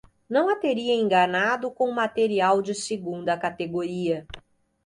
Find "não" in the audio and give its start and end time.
0.27-0.49